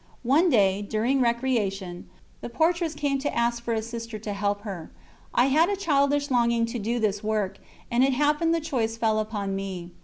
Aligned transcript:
One 0.23 0.49
day, 0.49 0.81
during 0.81 1.21
recreation, 1.21 2.09
the 2.41 2.49
portress 2.49 2.95
came 2.95 3.19
to 3.19 3.31
ask 3.37 3.63
for 3.63 3.75
a 3.75 3.83
Sister 3.83 4.17
to 4.17 4.33
help 4.33 4.61
her. 4.61 4.89
I 5.31 5.45
had 5.49 5.69
a 5.69 5.75
childish 5.75 6.31
longing 6.31 6.65
to 6.73 6.79
do 6.79 6.97
this 6.97 7.23
work, 7.23 7.59
and 7.91 8.03
it 8.03 8.13
happened 8.13 8.51
the 8.55 8.61
choice 8.61 8.97
fell 8.97 9.19
upon 9.19 9.55
me. 9.55 9.91